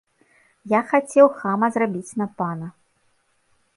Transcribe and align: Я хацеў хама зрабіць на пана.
Я 0.71 0.79
хацеў 0.93 1.29
хама 1.41 1.67
зрабіць 1.75 2.15
на 2.23 2.27
пана. 2.43 2.67